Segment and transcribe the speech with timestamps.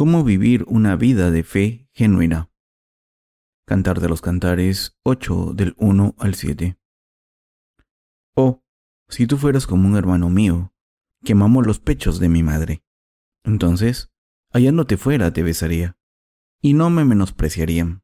[0.00, 2.50] Cómo vivir una vida de fe genuina.
[3.66, 6.78] Cantar de los Cantares 8 del 1 al 7.
[8.34, 8.64] Oh,
[9.10, 10.72] si tú fueras como un hermano mío,
[11.22, 12.82] que mamó los pechos de mi madre.
[13.44, 14.10] Entonces,
[14.54, 15.98] te fuera te besaría,
[16.62, 18.02] y no me menospreciarían.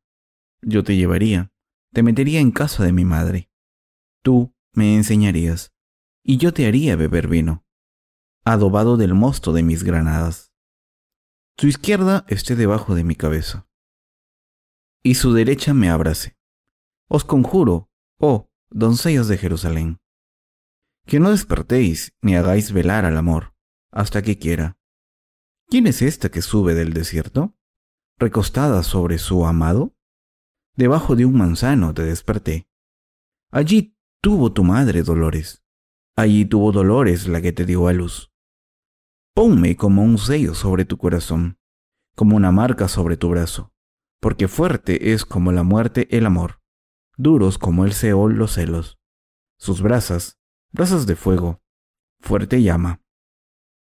[0.60, 1.50] Yo te llevaría,
[1.94, 3.50] te metería en casa de mi madre.
[4.22, 5.72] Tú me enseñarías,
[6.22, 7.64] y yo te haría beber vino,
[8.44, 10.52] adobado del mosto de mis granadas.
[11.58, 13.66] Su izquierda esté debajo de mi cabeza,
[15.02, 16.36] y su derecha me abrace.
[17.08, 19.98] Os conjuro, oh doncellas de Jerusalén,
[21.06, 23.54] que no despertéis ni hagáis velar al amor,
[23.90, 24.78] hasta que quiera.
[25.68, 27.56] ¿Quién es esta que sube del desierto?
[28.18, 29.96] ¿Recostada sobre su amado?
[30.74, 32.68] Debajo de un manzano te desperté.
[33.50, 35.64] Allí tuvo tu madre dolores.
[36.16, 38.30] Allí tuvo dolores la que te dio a luz.
[39.36, 41.58] Ponme como un sello sobre tu corazón,
[42.14, 43.70] como una marca sobre tu brazo,
[44.18, 46.62] porque fuerte es como la muerte el amor,
[47.18, 48.98] duros como el Seol los celos.
[49.58, 50.38] Sus brasas
[50.72, 51.60] brasas de fuego,
[52.18, 53.02] fuerte llama.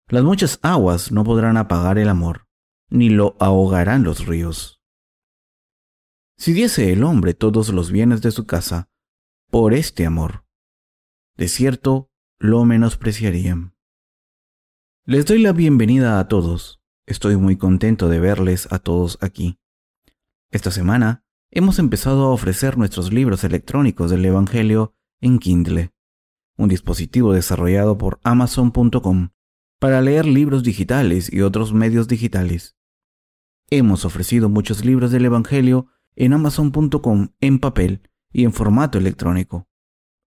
[0.07, 2.47] Las muchas aguas no podrán apagar el amor,
[2.89, 4.81] ni lo ahogarán los ríos.
[6.35, 8.89] Si diese el hombre todos los bienes de su casa
[9.51, 10.47] por este amor,
[11.35, 13.76] de cierto lo menospreciarían.
[15.09, 16.81] Les doy la bienvenida a todos.
[17.05, 19.57] Estoy muy contento de verles a todos aquí.
[20.51, 25.93] Esta semana hemos empezado a ofrecer nuestros libros electrónicos del Evangelio en Kindle
[26.57, 29.29] un dispositivo desarrollado por Amazon.com
[29.79, 32.75] para leer libros digitales y otros medios digitales.
[33.69, 38.01] Hemos ofrecido muchos libros del Evangelio en Amazon.com en papel
[38.33, 39.69] y en formato electrónico.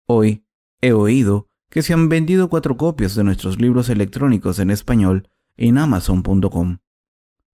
[0.07, 0.45] Hoy
[0.83, 5.79] he oído que se han vendido cuatro copias de nuestros libros electrónicos en español en
[5.79, 6.79] Amazon.com.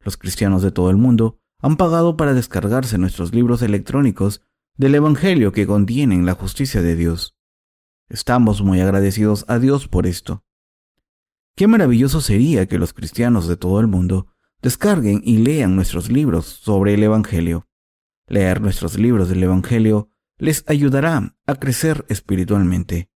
[0.01, 4.43] Los cristianos de todo el mundo han pagado para descargarse nuestros libros electrónicos
[4.77, 7.37] del Evangelio que contienen la justicia de Dios.
[8.09, 10.45] Estamos muy agradecidos a Dios por esto.
[11.55, 14.27] Qué maravilloso sería que los cristianos de todo el mundo
[14.61, 17.69] descarguen y lean nuestros libros sobre el Evangelio.
[18.27, 20.09] Leer nuestros libros del Evangelio
[20.39, 23.12] les ayudará a crecer espiritualmente.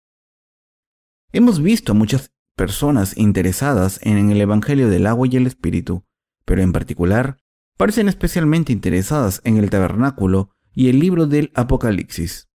[1.32, 6.04] Hemos visto a muchas personas interesadas en el Evangelio del agua y el Espíritu,
[6.44, 7.38] pero en particular
[7.76, 12.48] parecen especialmente interesadas en el tabernáculo y el libro del Apocalipsis.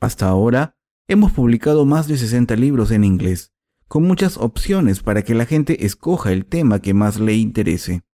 [0.00, 0.76] Hasta ahora
[1.06, 3.52] Hemos publicado más de 60 libros en inglés,
[3.88, 8.04] con muchas opciones para que la gente escoja el tema que más le interese.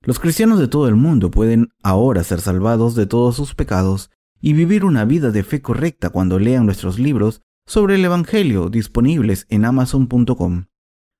[0.00, 4.52] Los cristianos de todo el mundo pueden ahora ser salvados de todos sus pecados y
[4.52, 9.64] vivir una vida de fe correcta cuando lean nuestros libros sobre el Evangelio disponibles en
[9.64, 10.66] amazon.com.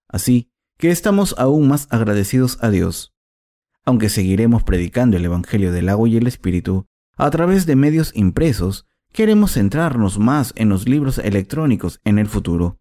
[0.08, 3.14] Así que estamos aún más agradecidos a Dios.
[3.84, 6.86] Aunque seguiremos predicando el Evangelio del agua y el Espíritu
[7.16, 12.78] a través de medios impresos, queremos centrarnos más en los libros electrónicos en el futuro.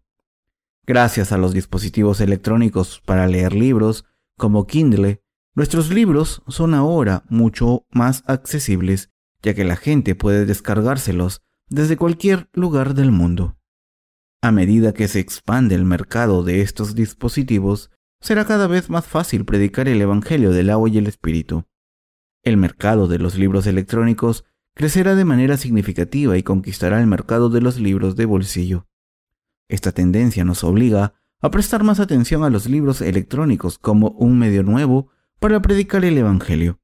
[0.86, 4.04] Gracias a los dispositivos electrónicos para leer libros,
[4.36, 5.22] como Kindle,
[5.56, 9.10] nuestros libros son ahora mucho más accesibles,
[9.42, 13.55] ya que la gente puede descargárselos desde cualquier lugar del mundo.
[14.42, 19.44] A medida que se expande el mercado de estos dispositivos, será cada vez más fácil
[19.44, 21.64] predicar el Evangelio del agua y el Espíritu.
[22.44, 27.60] El mercado de los libros electrónicos crecerá de manera significativa y conquistará el mercado de
[27.60, 28.86] los libros de bolsillo.
[29.68, 34.62] Esta tendencia nos obliga a prestar más atención a los libros electrónicos como un medio
[34.62, 35.10] nuevo
[35.40, 36.78] para predicar el Evangelio.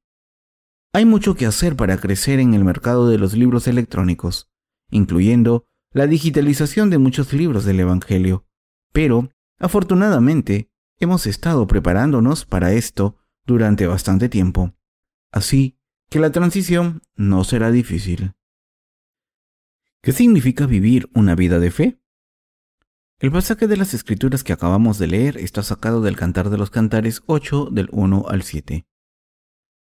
[0.93, 4.51] Hay mucho que hacer para crecer en el mercado de los libros electrónicos,
[4.91, 8.45] incluyendo la digitalización de muchos libros del Evangelio,
[8.91, 14.73] pero, afortunadamente, hemos estado preparándonos para esto durante bastante tiempo.
[15.31, 15.77] Así
[16.09, 18.33] que la transición no será difícil.
[20.01, 21.99] ¿Qué significa vivir una vida de fe?
[23.19, 26.71] El pasaje de las escrituras que acabamos de leer está sacado del Cantar de los
[26.71, 28.85] Cantares 8 del 1 al 7.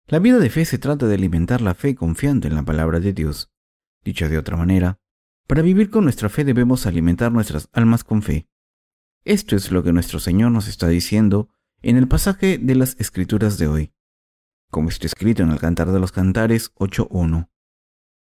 [0.06, 3.12] La vida de fe se trata de alimentar la fe confiando en la palabra de
[3.12, 3.50] Dios.
[4.04, 5.00] Dicho de otra manera,
[5.46, 8.48] para vivir con nuestra fe debemos alimentar nuestras almas con fe.
[9.24, 11.48] Esto es lo que nuestro Señor nos está diciendo
[11.82, 13.94] en el pasaje de las escrituras de hoy
[14.74, 17.48] como está escrito en el Cantar de los Cantares 8.1.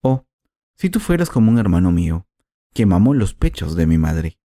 [0.03, 0.27] Oh,
[0.75, 2.27] si tú fueras como un hermano mío,
[2.75, 4.37] que mamó los pechos de mi madre.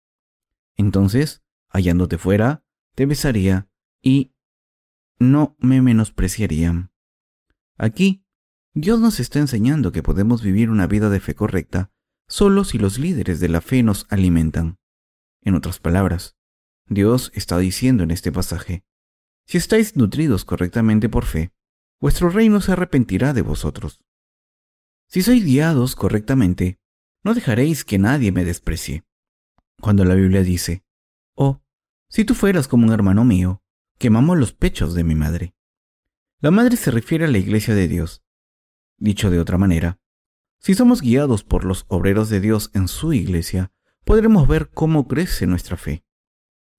[0.78, 2.64] Entonces, hallándote fuera,
[2.94, 3.68] te besaría
[4.00, 4.32] y
[5.18, 6.92] no me menospreciarían.
[7.76, 8.24] Aquí,
[8.72, 11.92] Dios nos está enseñando que podemos vivir una vida de fe correcta
[12.28, 14.78] solo si los líderes de la fe nos alimentan.
[15.42, 16.36] En otras palabras,
[16.86, 18.84] Dios está diciendo en este pasaje,
[19.46, 21.52] Si estáis nutridos correctamente por fe,
[22.00, 24.00] vuestro reino se arrepentirá de vosotros.
[25.06, 26.78] Si sois guiados correctamente,
[27.24, 29.04] no dejaréis que nadie me desprecie.
[29.80, 30.84] Cuando la Biblia dice,
[31.34, 31.62] Oh,
[32.10, 33.62] si tú fueras como un hermano mío,
[33.98, 35.54] quemamos los pechos de mi madre.
[36.40, 38.22] La madre se refiere a la iglesia de Dios.
[38.98, 39.98] Dicho de otra manera,
[40.60, 43.72] si somos guiados por los obreros de Dios en su iglesia,
[44.04, 46.04] podremos ver cómo crece nuestra fe.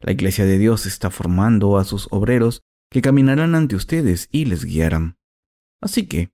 [0.01, 4.65] La iglesia de Dios está formando a sus obreros que caminarán ante ustedes y les
[4.65, 5.17] guiarán.
[5.81, 6.33] Así que,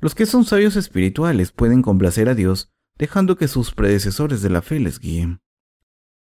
[0.00, 4.62] los que son sabios espirituales pueden complacer a Dios dejando que sus predecesores de la
[4.62, 5.40] fe les guíen.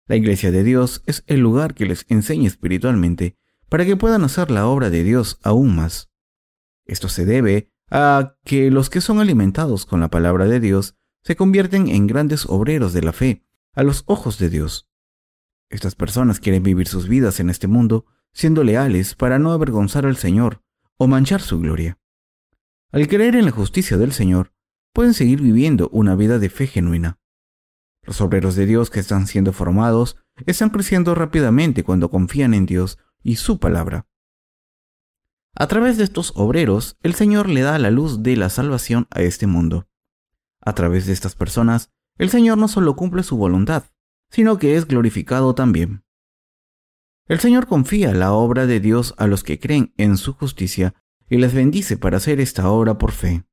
[0.07, 3.37] La iglesia de Dios es el lugar que les enseña espiritualmente
[3.69, 6.09] para que puedan hacer la obra de Dios aún más.
[6.85, 11.35] Esto se debe a que los que son alimentados con la palabra de Dios se
[11.35, 14.89] convierten en grandes obreros de la fe a los ojos de Dios.
[15.69, 20.17] Estas personas quieren vivir sus vidas en este mundo siendo leales para no avergonzar al
[20.17, 20.63] Señor
[20.97, 21.99] o manchar su gloria.
[22.91, 24.53] Al creer en la justicia del Señor,
[24.93, 27.19] pueden seguir viviendo una vida de fe genuina.
[28.03, 32.97] Los obreros de Dios que están siendo formados están creciendo rápidamente cuando confían en Dios
[33.21, 34.08] y su palabra.
[35.55, 39.21] A través de estos obreros, el Señor le da la luz de la salvación a
[39.21, 39.87] este mundo.
[40.61, 43.85] A través de estas personas, el Señor no solo cumple su voluntad,
[44.29, 46.03] sino que es glorificado también.
[47.27, 50.95] El Señor confía la obra de Dios a los que creen en su justicia
[51.29, 53.45] y les bendice para hacer esta obra por fe.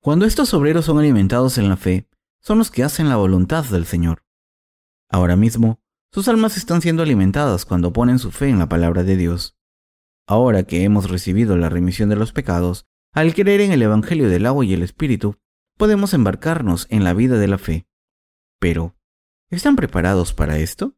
[0.00, 2.08] Cuando estos obreros son alimentados en la fe,
[2.40, 4.22] son los que hacen la voluntad del Señor.
[5.08, 5.80] Ahora mismo,
[6.12, 9.56] sus almas están siendo alimentadas cuando ponen su fe en la palabra de Dios.
[10.26, 14.46] Ahora que hemos recibido la remisión de los pecados, al creer en el Evangelio del
[14.46, 15.36] agua y el Espíritu,
[15.76, 17.86] podemos embarcarnos en la vida de la fe.
[18.58, 18.96] Pero,
[19.50, 20.96] ¿están preparados para esto?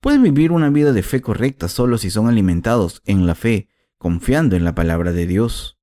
[0.00, 3.68] Pueden vivir una vida de fe correcta solo si son alimentados en la fe,
[3.98, 5.78] confiando en la palabra de Dios.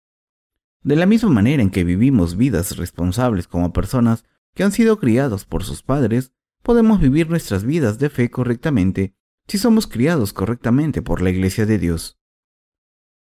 [0.82, 4.24] De la misma manera en que vivimos vidas responsables como personas
[4.54, 6.32] que han sido criados por sus padres,
[6.64, 9.16] podemos vivir nuestras vidas de fe correctamente
[9.48, 12.18] si somos criados correctamente por la Iglesia de Dios.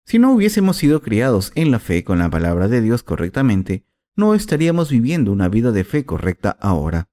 [0.06, 3.86] Si no hubiésemos sido criados en la fe con la palabra de Dios correctamente,
[4.16, 7.10] no estaríamos viviendo una vida de fe correcta ahora.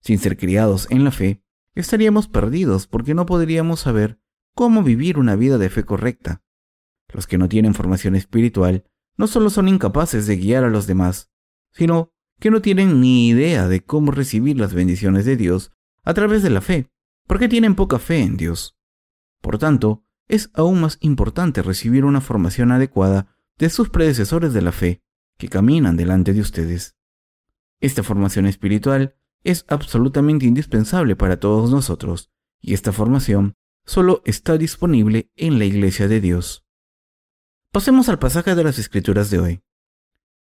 [0.00, 1.42] Sin ser criados en la fe,
[1.74, 4.20] estaríamos perdidos porque no podríamos saber
[4.54, 6.42] cómo vivir una vida de fe correcta.
[7.12, 8.84] Los que no tienen formación espiritual
[9.16, 11.30] no solo son incapaces de guiar a los demás,
[11.72, 15.72] sino que no tienen ni idea de cómo recibir las bendiciones de Dios
[16.04, 16.90] a través de la fe,
[17.26, 18.78] porque tienen poca fe en Dios.
[19.40, 24.72] Por tanto, es aún más importante recibir una formación adecuada de sus predecesores de la
[24.72, 25.02] fe,
[25.36, 26.96] que caminan delante de ustedes.
[27.80, 32.30] Esta formación espiritual es absolutamente indispensable para todos nosotros,
[32.60, 33.54] y esta formación
[33.86, 36.66] solo está disponible en la Iglesia de Dios.
[37.72, 39.62] Pasemos al pasaje de las Escrituras de hoy.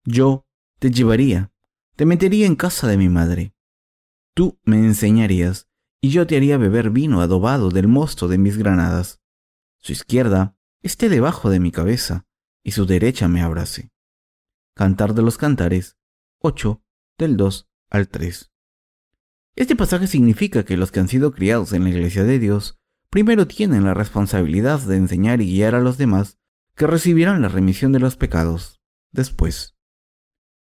[0.04, 0.46] Yo
[0.78, 1.52] te llevaría,
[1.96, 3.54] te metería en casa de mi madre.
[4.34, 5.68] Tú me enseñarías,
[6.00, 9.23] y yo te haría beber vino adobado del mosto de mis granadas.
[9.84, 12.24] Su izquierda esté debajo de mi cabeza,
[12.62, 13.90] y su derecha me abrace.
[14.74, 15.98] Cantar de los Cantares
[16.38, 16.82] 8
[17.18, 18.50] del 2 al 3.
[19.56, 22.78] Este pasaje significa que los que han sido criados en la iglesia de Dios
[23.10, 26.38] primero tienen la responsabilidad de enseñar y guiar a los demás
[26.74, 28.80] que recibirán la remisión de los pecados
[29.12, 29.76] después.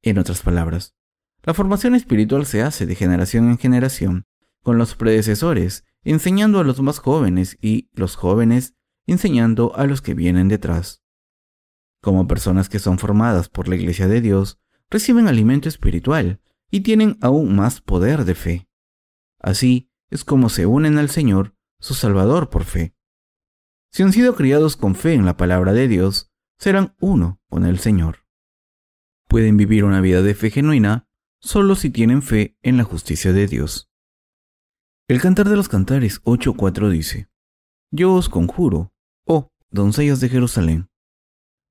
[0.03, 0.95] En otras palabras,
[1.43, 4.27] la formación espiritual se hace de generación en generación,
[4.63, 8.77] con los predecesores enseñando a los más jóvenes y los jóvenes
[9.13, 11.03] enseñando a los que vienen detrás.
[12.03, 14.61] Como personas que son formadas por la Iglesia de Dios,
[14.91, 18.69] reciben alimento espiritual y tienen aún más poder de fe.
[19.41, 22.95] Así es como se unen al Señor, su Salvador, por fe.
[23.93, 27.79] Si han sido criados con fe en la palabra de Dios, serán uno con el
[27.79, 28.27] Señor.
[29.29, 31.09] Pueden vivir una vida de fe genuina
[31.41, 33.91] solo si tienen fe en la justicia de Dios.
[35.09, 37.29] El Cantar de los Cantares 8.4 dice,
[37.91, 38.93] Yo os conjuro,
[39.71, 40.89] doncellas de Jerusalén,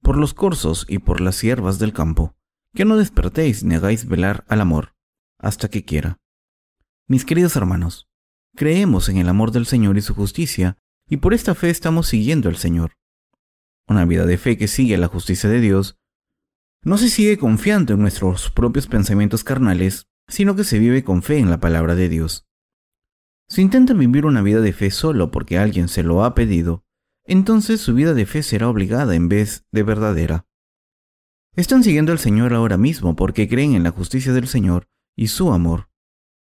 [0.01, 2.35] por los corzos y por las siervas del campo,
[2.73, 4.95] que no despertéis ni hagáis velar al amor,
[5.39, 6.19] hasta que quiera.
[7.07, 8.09] Mis queridos hermanos,
[8.55, 12.49] creemos en el amor del Señor y su justicia, y por esta fe estamos siguiendo
[12.49, 12.93] al Señor.
[13.87, 15.97] Una vida de fe que sigue la justicia de Dios
[16.83, 21.39] no se sigue confiando en nuestros propios pensamientos carnales, sino que se vive con fe
[21.39, 22.47] en la palabra de Dios.
[23.47, 26.85] Si intentan vivir una vida de fe solo porque alguien se lo ha pedido,
[27.25, 30.48] entonces su vida de fe será obligada en vez de verdadera.
[31.55, 35.51] Están siguiendo al Señor ahora mismo porque creen en la justicia del Señor y su
[35.51, 35.89] amor.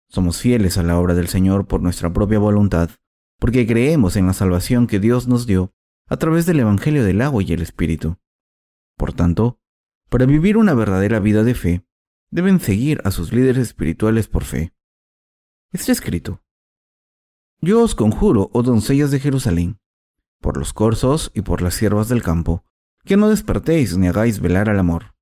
[0.08, 2.90] Somos fieles a la obra del Señor por nuestra propia voluntad,
[3.38, 5.73] porque creemos en la salvación que Dios nos dio
[6.08, 8.16] a través del Evangelio del agua y el Espíritu.
[8.96, 9.61] Por tanto,
[10.08, 11.87] para vivir una verdadera vida de fe,
[12.30, 14.73] deben seguir a sus líderes espirituales por fe.
[15.73, 16.42] Está escrito,
[17.61, 19.78] Yo os conjuro, oh doncellas de Jerusalén,
[20.46, 22.64] por los corzos y por las siervas del campo,
[23.04, 25.16] que no despertéis ni hagáis velar al amor,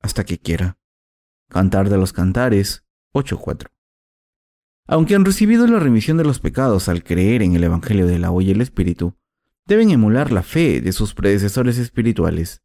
[0.00, 0.78] hasta que quiera.
[1.50, 3.66] Cantar de los Cantares 8.4.
[4.86, 8.42] Aunque han recibido la remisión de los pecados al creer en el Evangelio del agua
[8.42, 9.18] y el Espíritu,
[9.66, 12.62] deben emular la fe de sus predecesores espirituales.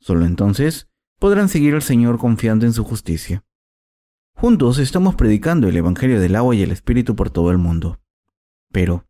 [0.00, 0.88] Solo entonces
[1.20, 3.44] podrán seguir al Señor confiando en su justicia.
[4.34, 8.00] Juntos estamos predicando el Evangelio del agua y el Espíritu por todo el mundo.
[8.72, 9.06] Pero,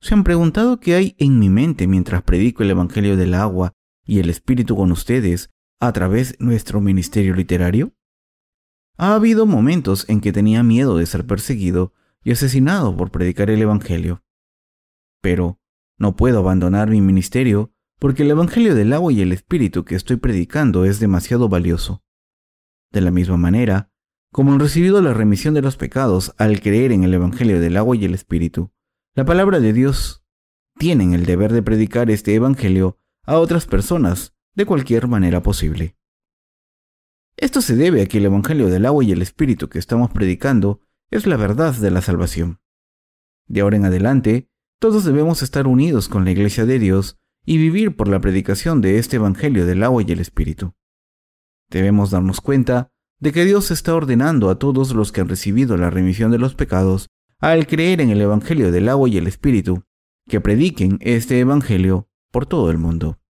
[0.00, 3.72] ¿se han preguntado qué hay en mi mente mientras predico el Evangelio del agua
[4.04, 5.50] y el Espíritu con ustedes
[5.80, 7.94] a través de nuestro ministerio literario?
[8.96, 13.62] Ha habido momentos en que tenía miedo de ser perseguido y asesinado por predicar el
[13.62, 14.22] Evangelio.
[15.20, 15.60] Pero
[15.98, 20.16] no puedo abandonar mi ministerio porque el Evangelio del agua y el Espíritu que estoy
[20.16, 22.02] predicando es demasiado valioso.
[22.92, 23.90] De la misma manera,
[24.30, 27.96] como han recibido la remisión de los pecados al creer en el Evangelio del agua
[27.96, 28.72] y el Espíritu,
[29.18, 30.24] la palabra de Dios
[30.78, 35.96] tienen el deber de predicar este Evangelio a otras personas de cualquier manera posible.
[37.36, 40.82] Esto se debe a que el Evangelio del agua y el Espíritu que estamos predicando
[41.10, 42.60] es la verdad de la salvación.
[43.48, 47.96] De ahora en adelante, todos debemos estar unidos con la Iglesia de Dios y vivir
[47.96, 50.74] por la predicación de este Evangelio del agua y el Espíritu.
[51.68, 55.90] Debemos darnos cuenta de que Dios está ordenando a todos los que han recibido la
[55.90, 57.08] remisión de los pecados
[57.40, 59.84] al creer en el Evangelio del agua y el Espíritu,
[60.26, 63.20] que prediquen este Evangelio por todo el mundo.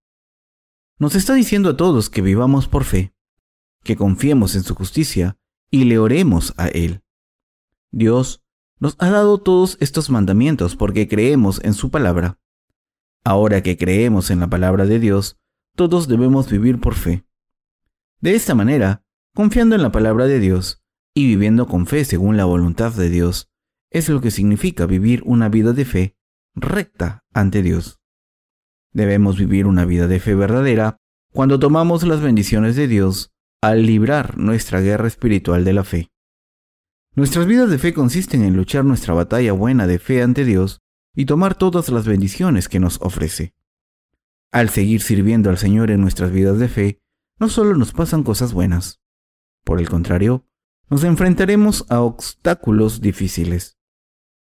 [0.99, 3.15] Nos está diciendo a todos que vivamos por fe,
[3.85, 5.39] que confiemos en su justicia
[5.71, 7.03] y le oremos a Él.
[7.91, 8.45] Dios
[8.81, 12.41] nos ha dado todos estos mandamientos porque creemos en su palabra.
[13.25, 15.39] Ahora que creemos en la palabra de Dios,
[15.77, 17.25] todos debemos vivir por fe.
[18.21, 20.83] De esta manera, confiando en la palabra de Dios
[21.15, 23.51] y viviendo con fe según la voluntad de Dios,
[23.91, 26.17] es lo que significa vivir una vida de fe
[26.55, 28.01] recta ante Dios.
[28.93, 30.97] Debemos vivir una vida de fe verdadera
[31.33, 36.11] cuando tomamos las bendiciones de Dios al librar nuestra guerra espiritual de la fe.
[37.15, 40.81] Nuestras vidas de fe consisten en luchar nuestra batalla buena de fe ante Dios
[41.15, 43.55] y tomar todas las bendiciones que nos ofrece.
[44.53, 47.01] Al seguir sirviendo al Señor en nuestras vidas de fe,
[47.39, 49.01] no solo nos pasan cosas buenas,
[49.65, 50.47] por el contrario,
[50.89, 53.78] nos enfrentaremos a obstáculos difíciles.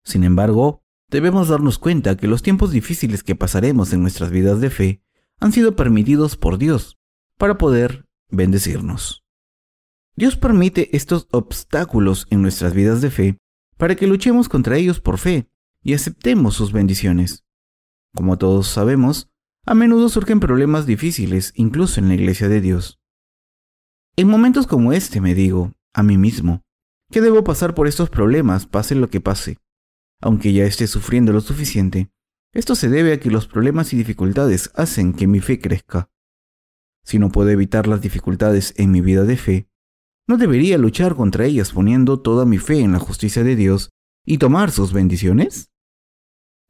[0.06, 4.70] Sin embargo, debemos darnos cuenta que los tiempos difíciles que pasaremos en nuestras vidas de
[4.70, 5.02] fe
[5.40, 6.96] han sido permitidos por Dios
[7.36, 9.24] para poder bendecirnos.
[10.14, 13.38] Dios permite estos obstáculos en nuestras vidas de fe
[13.76, 15.50] para que luchemos contra ellos por fe
[15.82, 17.44] y aceptemos sus bendiciones.
[18.14, 19.28] Como todos sabemos,
[19.66, 23.00] a menudo surgen problemas difíciles incluso en la iglesia de Dios.
[24.14, 26.62] En momentos como este me digo, a mí mismo,
[27.10, 29.58] que debo pasar por estos problemas pase lo que pase.
[30.20, 32.10] Aunque ya esté sufriendo lo suficiente,
[32.52, 36.10] esto se debe a que los problemas y dificultades hacen que mi fe crezca.
[37.04, 39.68] Si no puedo evitar las dificultades en mi vida de fe,
[40.26, 43.90] ¿no debería luchar contra ellas poniendo toda mi fe en la justicia de Dios
[44.24, 45.70] y tomar sus bendiciones?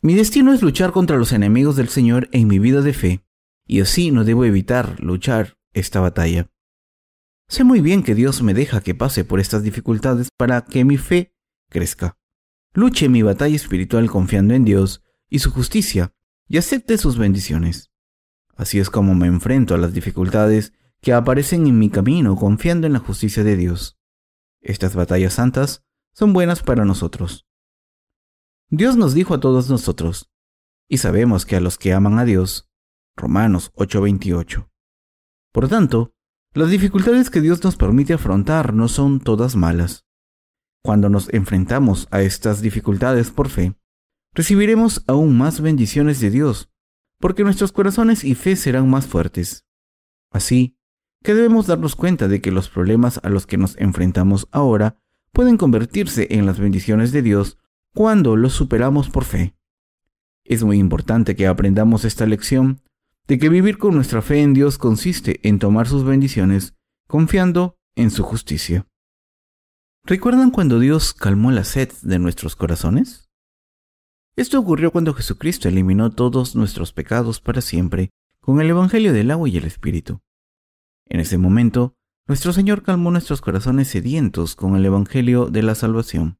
[0.02, 3.24] Mi destino es luchar contra los enemigos del Señor en mi vida de fe,
[3.66, 6.50] y así no debo evitar luchar esta batalla.
[7.48, 10.96] Sé muy bien que Dios me deja que pase por estas dificultades para que mi
[10.96, 11.32] fe
[11.70, 12.18] crezca.
[12.76, 16.12] Luche mi batalla espiritual confiando en Dios y su justicia,
[16.46, 17.90] y acepte sus bendiciones.
[18.54, 22.92] Así es como me enfrento a las dificultades que aparecen en mi camino confiando en
[22.92, 23.98] la justicia de Dios.
[24.60, 27.46] Estas batallas santas son buenas para nosotros.
[28.68, 30.30] Dios nos dijo a todos nosotros,
[30.86, 32.68] y sabemos que a los que aman a Dios,
[33.16, 34.70] Romanos 8:28.
[35.50, 36.14] Por tanto,
[36.52, 40.05] las dificultades que Dios nos permite afrontar no son todas malas.
[40.86, 43.74] Cuando nos enfrentamos a estas dificultades por fe,
[44.34, 46.70] recibiremos aún más bendiciones de Dios
[47.18, 49.66] porque nuestros corazones y fe serán más fuertes.
[50.30, 50.78] Así
[51.24, 54.96] que debemos darnos cuenta de que los problemas a los que nos enfrentamos ahora
[55.32, 57.58] pueden convertirse en las bendiciones de Dios
[57.92, 59.56] cuando los superamos por fe.
[60.44, 62.80] Es muy importante que aprendamos esta lección
[63.26, 66.76] de que vivir con nuestra fe en Dios consiste en tomar sus bendiciones
[67.08, 68.86] confiando en su justicia.
[70.08, 73.28] ¿Recuerdan cuando Dios calmó la sed de nuestros corazones?
[74.36, 78.10] Esto ocurrió cuando Jesucristo eliminó todos nuestros pecados para siempre
[78.40, 80.20] con el Evangelio del agua y el Espíritu.
[81.06, 81.96] En ese momento,
[82.28, 86.38] nuestro Señor calmó nuestros corazones sedientos con el Evangelio de la salvación.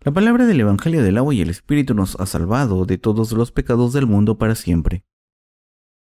[0.00, 3.52] La palabra del Evangelio del agua y el Espíritu nos ha salvado de todos los
[3.52, 5.02] pecados del mundo para siempre.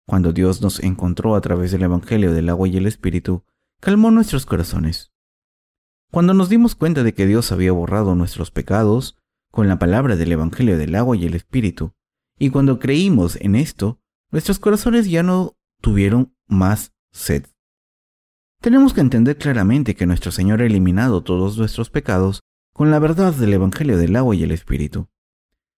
[0.08, 3.44] Cuando Dios nos encontró a través del Evangelio del agua y el Espíritu,
[3.82, 5.13] calmó nuestros corazones.
[6.14, 9.18] Cuando nos dimos cuenta de que Dios había borrado nuestros pecados
[9.50, 11.96] con la palabra del Evangelio del agua y el Espíritu,
[12.38, 17.48] y cuando creímos en esto, nuestros corazones ya no tuvieron más sed.
[18.62, 22.44] Tenemos que entender claramente que nuestro Señor ha eliminado todos nuestros pecados
[22.74, 25.10] con la verdad del Evangelio del agua y el Espíritu.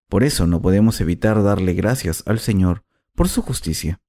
[0.09, 2.83] Por eso no podemos evitar darle gracias al Señor
[3.15, 4.01] por su justicia.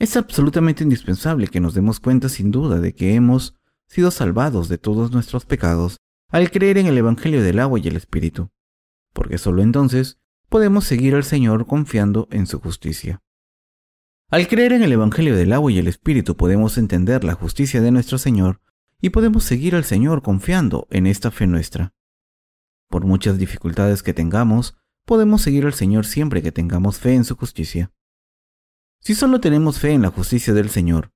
[0.00, 3.54] Es absolutamente indispensable que nos demos cuenta sin duda de que hemos
[3.92, 5.98] sido salvados de todos nuestros pecados
[6.30, 8.50] al creer en el Evangelio del agua y el Espíritu,
[9.12, 10.18] porque solo entonces
[10.48, 13.20] podemos seguir al Señor confiando en su justicia.
[14.30, 17.90] Al creer en el Evangelio del agua y el Espíritu podemos entender la justicia de
[17.90, 18.62] nuestro Señor
[18.98, 21.92] y podemos seguir al Señor confiando en esta fe nuestra.
[22.88, 27.36] Por muchas dificultades que tengamos, podemos seguir al Señor siempre que tengamos fe en su
[27.36, 27.92] justicia.
[29.00, 31.12] Si solo tenemos fe en la justicia del Señor,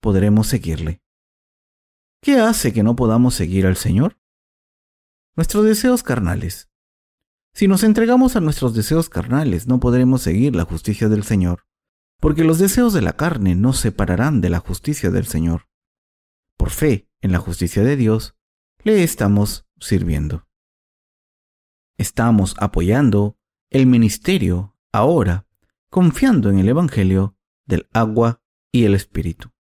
[0.00, 1.03] podremos seguirle.
[2.24, 4.18] ¿Qué hace que no podamos seguir al Señor?
[5.36, 6.70] Nuestros deseos carnales.
[7.52, 11.66] Si nos entregamos a nuestros deseos carnales, no podremos seguir la justicia del Señor,
[12.20, 15.68] porque los deseos de la carne nos separarán de la justicia del Señor.
[16.56, 18.34] Por fe en la justicia de Dios,
[18.84, 20.48] le estamos sirviendo.
[21.98, 23.36] Estamos apoyando
[23.68, 25.46] el ministerio ahora
[25.90, 28.40] confiando en el Evangelio del agua
[28.72, 29.53] y el Espíritu.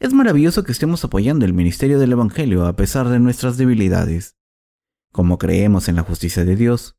[0.00, 4.34] Es maravilloso que estemos apoyando el ministerio del Evangelio a pesar de nuestras debilidades.
[5.12, 6.96] Como creemos en la justicia de Dios,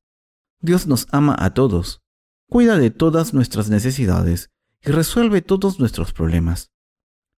[0.59, 2.03] Dios nos ama a todos,
[2.47, 4.51] cuida de todas nuestras necesidades
[4.85, 6.71] y resuelve todos nuestros problemas.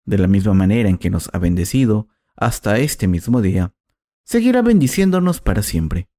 [0.03, 3.75] De la misma manera en que nos ha bendecido hasta este mismo día,
[4.23, 6.09] seguirá bendiciéndonos para siempre.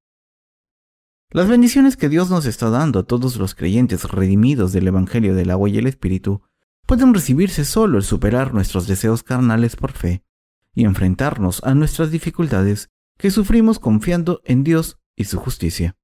[1.31, 5.51] Las bendiciones que Dios nos está dando a todos los creyentes redimidos del Evangelio del
[5.51, 6.43] agua y el Espíritu
[6.85, 10.23] pueden recibirse solo al superar nuestros deseos carnales por fe
[10.73, 15.95] y enfrentarnos a nuestras dificultades que sufrimos confiando en Dios y su justicia.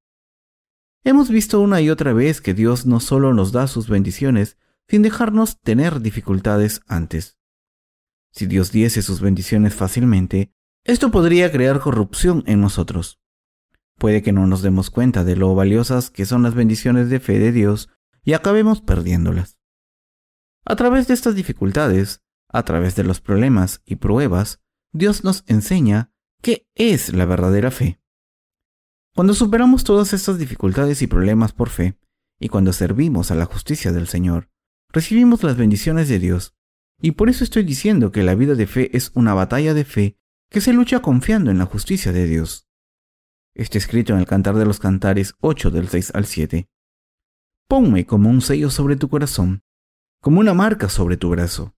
[1.04, 5.02] Hemos visto una y otra vez que Dios no solo nos da sus bendiciones sin
[5.02, 7.38] dejarnos tener dificultades antes.
[8.32, 13.20] Si Dios diese sus bendiciones fácilmente, esto podría crear corrupción en nosotros.
[13.98, 17.38] Puede que no nos demos cuenta de lo valiosas que son las bendiciones de fe
[17.38, 17.90] de Dios
[18.24, 19.59] y acabemos perdiéndolas.
[20.70, 24.62] A través de estas dificultades, a través de los problemas y pruebas,
[24.94, 28.00] Dios nos enseña qué es la verdadera fe.
[29.16, 31.98] Cuando superamos todas estas dificultades y problemas por fe,
[32.40, 34.52] y cuando servimos a la justicia del Señor,
[34.90, 36.54] recibimos las bendiciones de Dios.
[37.02, 40.20] Y por eso estoy diciendo que la vida de fe es una batalla de fe
[40.52, 42.68] que se lucha confiando en la justicia de Dios.
[43.56, 46.70] Está escrito en el Cantar de los Cantares 8 del 6 al 7.
[47.68, 49.64] Ponme como un sello sobre tu corazón,
[50.22, 51.76] como una marca sobre tu brazo,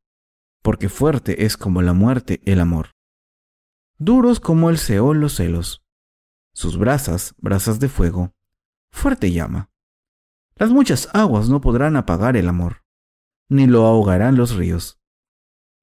[0.62, 2.92] porque fuerte es como la muerte el amor.
[3.98, 5.84] Duros como el Seol los celos,
[6.54, 8.34] sus brasas, brasas de fuego,
[8.92, 9.70] fuerte llama.
[10.56, 12.84] Las muchas aguas no podrán apagar el amor,
[13.48, 15.00] ni lo ahogarán los ríos.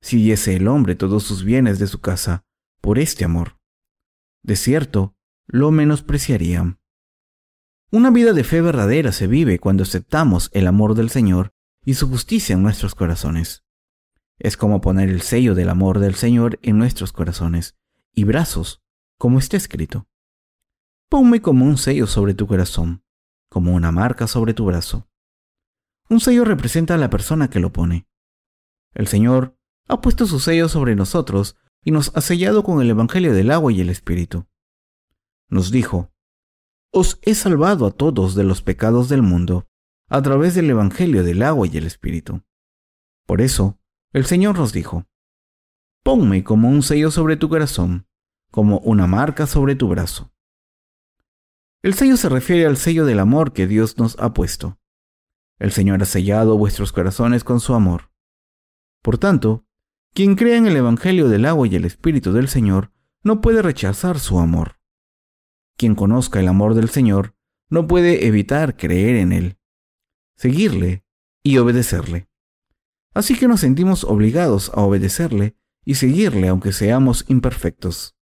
[0.00, 2.44] Si diese el hombre todos sus bienes de su casa
[2.80, 3.58] por este amor.
[4.42, 5.16] De cierto,
[5.46, 6.80] lo menospreciarían.
[7.90, 11.52] Una vida de fe verdadera se vive cuando aceptamos el amor del Señor
[11.84, 13.64] y su justicia en nuestros corazones.
[14.38, 17.76] Es como poner el sello del amor del Señor en nuestros corazones
[18.14, 18.82] y brazos,
[19.18, 20.06] como está escrito.
[21.08, 23.02] Ponme como un sello sobre tu corazón,
[23.48, 25.08] como una marca sobre tu brazo.
[26.08, 28.06] Un sello representa a la persona que lo pone.
[28.94, 33.32] El Señor ha puesto su sello sobre nosotros y nos ha sellado con el Evangelio
[33.32, 34.46] del agua y el Espíritu
[35.48, 36.12] nos dijo,
[36.92, 39.67] Os he salvado a todos de los pecados del mundo
[40.08, 42.42] a través del Evangelio del agua y el Espíritu.
[43.26, 43.78] Por eso,
[44.12, 45.06] el Señor nos dijo,
[46.02, 48.06] Ponme como un sello sobre tu corazón,
[48.50, 50.32] como una marca sobre tu brazo.
[51.82, 54.78] El sello se refiere al sello del amor que Dios nos ha puesto.
[55.58, 58.10] El Señor ha sellado vuestros corazones con su amor.
[59.02, 59.66] Por tanto,
[60.14, 62.92] quien crea en el Evangelio del agua y el Espíritu del Señor
[63.22, 64.80] no puede rechazar su amor.
[65.76, 67.34] Quien conozca el amor del Señor
[67.68, 69.57] no puede evitar creer en Él,
[70.38, 71.04] seguirle
[71.42, 72.28] y obedecerle.
[73.12, 78.16] Así que nos sentimos obligados a obedecerle y seguirle aunque seamos imperfectos.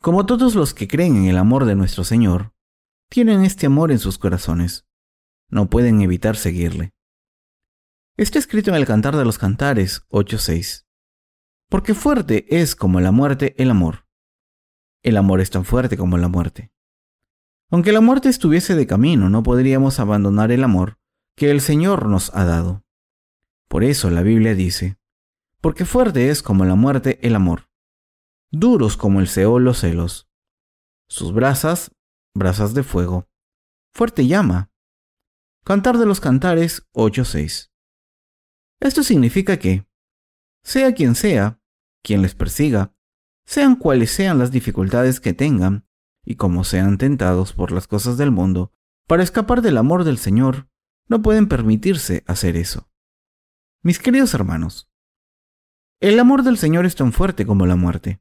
[0.00, 2.52] Como todos los que creen en el amor de nuestro Señor,
[3.08, 4.86] tienen este amor en sus corazones,
[5.48, 6.92] no pueden evitar seguirle.
[8.16, 10.84] Está escrito en el Cantar de los Cantares 8.6.
[11.70, 14.06] Porque fuerte es como la muerte el amor,
[15.02, 16.70] El amor es tan fuerte como la muerte.
[17.72, 20.98] Aunque la muerte estuviese de camino, no podríamos abandonar el amor
[21.34, 22.84] que el Señor nos ha dado.
[23.66, 24.98] Por eso la Biblia dice,
[25.62, 27.70] porque fuerte es como la muerte el amor,
[28.50, 30.28] duros como el Seol los celos.
[31.08, 31.92] Sus brasas,
[32.34, 33.26] brasas de fuego.
[33.94, 34.70] Fuerte llama.
[35.64, 37.70] Cantar de los Cantares 8.6.
[38.80, 39.86] Esto significa que,
[40.62, 41.58] sea quien sea,
[42.02, 42.94] quien les persiga,
[43.46, 45.86] sean cuales sean las dificultades que tengan,
[46.24, 48.72] y como sean tentados por las cosas del mundo,
[49.06, 50.68] para escapar del amor del Señor,
[51.08, 52.88] no pueden permitirse hacer eso.
[53.82, 54.90] Mis queridos hermanos,
[56.00, 58.20] el amor del Señor es tan fuerte como la muerte.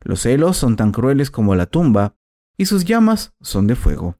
[0.00, 2.16] Los celos son tan crueles como la tumba,
[2.56, 4.18] y sus llamas son de fuego.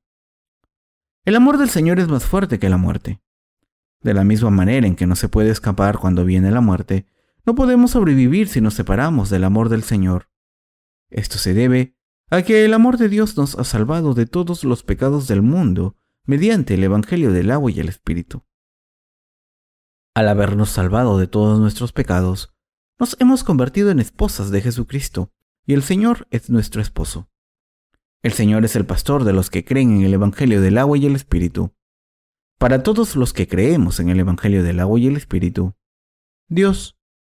[1.25, 3.21] El amor del Señor es más fuerte que la muerte.
[4.01, 7.07] De la misma manera en que no se puede escapar cuando viene la muerte,
[7.45, 10.29] no podemos sobrevivir si nos separamos del amor del Señor.
[11.11, 11.97] Esto se debe
[12.31, 15.97] a que el amor de Dios nos ha salvado de todos los pecados del mundo
[16.25, 18.45] mediante el Evangelio del agua y el Espíritu.
[20.15, 22.55] Al habernos salvado de todos nuestros pecados,
[23.01, 25.33] nos hemos convertido en esposas de Jesucristo,
[25.67, 27.29] y el Señor es nuestro esposo.
[28.23, 31.07] El Señor es el pastor de los que creen en el Evangelio del agua y
[31.07, 31.75] el Espíritu.
[32.59, 35.75] Para todos los que creemos en el Evangelio del agua y el Espíritu,
[36.49, 36.97] Dios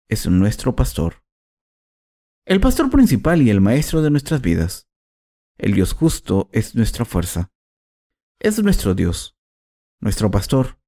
[0.09, 1.22] es nuestro pastor.
[2.45, 4.89] El pastor principal y el maestro de nuestras vidas.
[5.59, 7.53] El Dios justo es nuestra fuerza.
[8.41, 9.39] Es nuestro Dios,
[10.01, 10.81] nuestro pastor,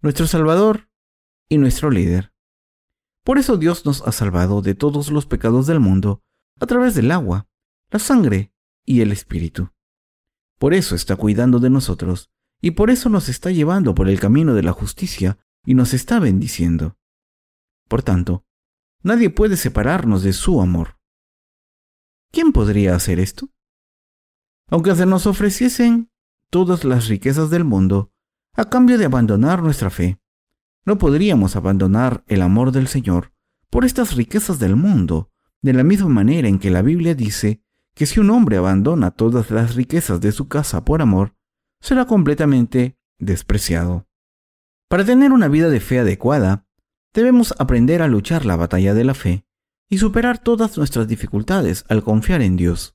[0.00, 0.88] nuestro Salvador
[1.50, 2.32] y nuestro líder.
[3.24, 6.22] Por eso Dios nos ha salvado de todos los pecados del mundo
[6.58, 7.46] a través del agua,
[7.90, 8.54] la sangre
[8.86, 9.72] y el Espíritu.
[10.58, 12.30] Por eso está cuidando de nosotros
[12.62, 16.20] y por eso nos está llevando por el camino de la justicia y nos está
[16.20, 16.96] bendiciendo.
[17.86, 18.46] Por tanto,
[19.02, 20.98] Nadie puede separarnos de su amor.
[22.32, 23.48] ¿Quién podría hacer esto?
[24.68, 26.10] Aunque se nos ofreciesen
[26.50, 28.12] todas las riquezas del mundo,
[28.54, 30.20] a cambio de abandonar nuestra fe,
[30.84, 33.32] no podríamos abandonar el amor del Señor
[33.70, 35.30] por estas riquezas del mundo,
[35.62, 37.62] de la misma manera en que la Biblia dice
[37.94, 41.34] que si un hombre abandona todas las riquezas de su casa por amor,
[41.80, 44.06] será completamente despreciado.
[44.88, 46.65] Para tener una vida de fe adecuada,
[47.16, 49.46] Debemos aprender a luchar la batalla de la fe
[49.88, 52.94] y superar todas nuestras dificultades al confiar en Dios.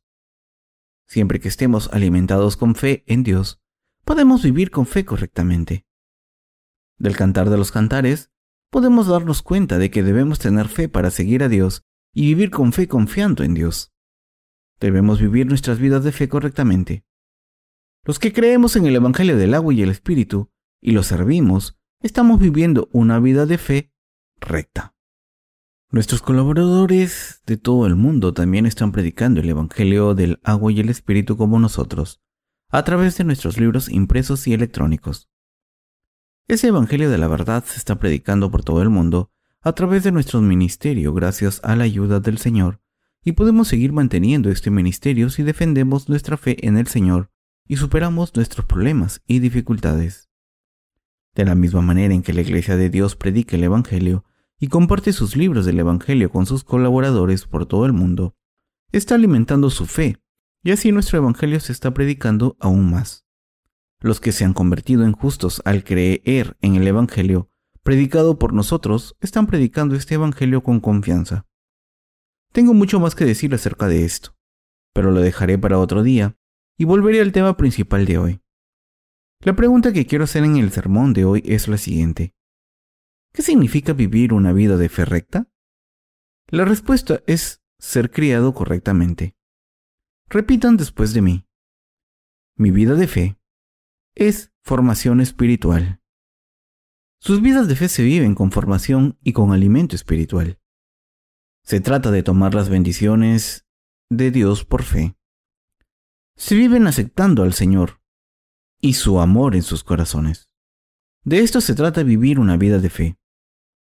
[1.08, 3.64] Siempre que estemos alimentados con fe en Dios,
[4.06, 5.88] podemos vivir con fe correctamente.
[7.00, 8.30] Del cantar de los cantares,
[8.70, 12.74] podemos darnos cuenta de que debemos tener fe para seguir a Dios y vivir con
[12.74, 13.92] fe confiando en Dios.
[14.80, 17.08] Debemos vivir nuestras vidas de fe correctamente.
[18.06, 22.40] Los que creemos en el Evangelio del agua y el Espíritu y lo servimos, estamos
[22.40, 23.92] viviendo una vida de fe
[24.42, 24.96] recta.
[25.90, 30.90] Nuestros colaboradores de todo el mundo también están predicando el Evangelio del agua y el
[30.90, 32.22] Espíritu como nosotros,
[32.70, 35.30] a través de nuestros libros impresos y electrónicos.
[36.48, 40.12] Ese Evangelio de la verdad se está predicando por todo el mundo a través de
[40.12, 42.82] nuestro ministerio gracias a la ayuda del Señor,
[43.24, 47.30] y podemos seguir manteniendo este ministerio si defendemos nuestra fe en el Señor
[47.68, 50.30] y superamos nuestros problemas y dificultades.
[51.36, 54.26] De la misma manera en que la Iglesia de Dios predica el Evangelio,
[54.62, 58.36] y comparte sus libros del Evangelio con sus colaboradores por todo el mundo,
[58.91, 60.21] está alimentando su fe,
[60.63, 63.26] y así nuestro Evangelio se está predicando aún más.
[64.00, 67.50] Los que se han convertido en justos al creer en el Evangelio,
[67.82, 71.47] predicado por nosotros, están predicando este Evangelio con confianza.
[72.54, 74.36] Tengo mucho más que decir acerca de esto,
[74.93, 76.38] pero lo dejaré para otro día
[76.78, 78.41] y volveré al tema principal de hoy.
[79.39, 82.36] La pregunta que quiero hacer en el sermón de hoy es la siguiente.
[83.34, 85.48] ¿Qué significa vivir una vida de fe recta?
[86.48, 89.38] La respuesta es ser criado correctamente.
[90.28, 91.48] Repitan después de mí.
[92.58, 93.39] Mi vida de fe
[94.15, 96.02] es formación espiritual.
[97.20, 100.60] Sus vidas de fe se viven con formación y con alimento espiritual.
[101.63, 103.65] Se trata de tomar las bendiciones
[104.10, 105.15] de Dios por fe.
[106.36, 108.02] Se viven aceptando al Señor
[108.82, 110.50] y su amor en sus corazones.
[111.24, 113.21] De esto se trata vivir una vida de fe.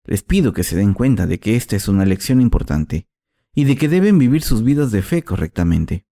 [0.09, 3.07] Les pido que se den cuenta de que esta es una lección importante
[3.53, 6.07] y de que deben vivir sus vidas de fe correctamente.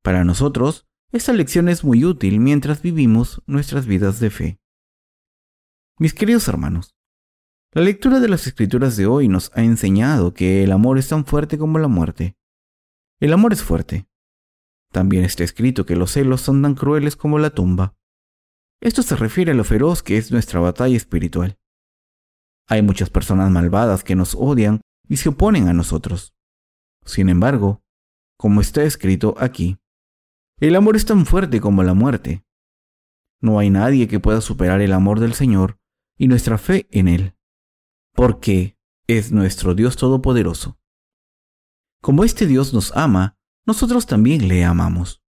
[0.00, 4.60] Para nosotros, esta lección es muy útil mientras vivimos nuestras vidas de fe.
[5.98, 6.94] Mis queridos hermanos,
[7.72, 11.26] la lectura de las escrituras de hoy nos ha enseñado que el amor es tan
[11.26, 12.36] fuerte como la muerte.
[13.18, 14.06] El amor es fuerte.
[14.92, 17.96] También está escrito que los celos son tan crueles como la tumba.
[18.80, 21.58] Esto se refiere a lo feroz que es nuestra batalla espiritual.
[22.66, 26.34] Hay muchas personas malvadas que nos odian y se oponen a nosotros.
[27.04, 27.82] Sin embargo,
[28.36, 29.78] como está escrito aquí.
[30.60, 32.44] El amor es tan fuerte como la muerte.
[33.40, 35.78] No hay nadie que pueda superar el amor del Señor
[36.16, 37.36] y nuestra fe en Él,
[38.14, 40.78] porque es nuestro Dios Todopoderoso.
[42.00, 45.22] Como este Dios nos ama, nosotros también le amamos.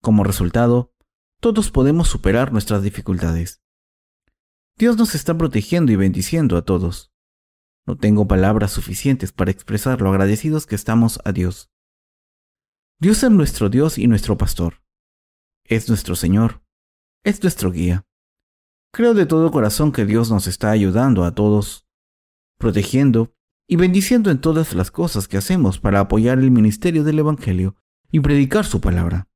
[0.00, 0.92] Como resultado,
[1.40, 3.61] todos podemos superar nuestras dificultades.
[4.78, 7.12] Dios nos está protegiendo y bendiciendo a todos.
[7.86, 11.70] No tengo palabras suficientes para expresar lo agradecidos que estamos a Dios.
[13.00, 14.82] Dios es nuestro Dios y nuestro pastor.
[15.64, 16.62] Es nuestro Señor.
[17.24, 18.06] Es nuestro guía.
[18.92, 21.86] Creo de todo corazón que Dios nos está ayudando a todos,
[22.58, 23.34] protegiendo
[23.66, 27.76] y bendiciendo en todas las cosas que hacemos para apoyar el ministerio del Evangelio
[28.10, 29.28] y predicar su palabra.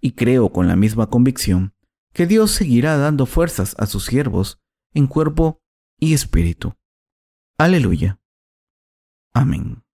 [0.00, 1.74] Y creo con la misma convicción
[2.12, 4.58] que Dios seguirá dando fuerzas a sus siervos
[4.92, 5.60] en cuerpo
[5.98, 6.74] y espíritu.
[7.58, 8.20] Aleluya.
[9.34, 9.87] Amén.